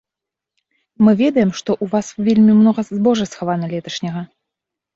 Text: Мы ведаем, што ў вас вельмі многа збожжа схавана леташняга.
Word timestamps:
Мы 1.07 1.11
ведаем, 1.19 1.51
што 1.59 1.69
ў 1.83 1.85
вас 1.93 2.07
вельмі 2.29 2.57
многа 2.63 2.81
збожжа 2.89 3.31
схавана 3.35 3.65
леташняга. 3.77 4.21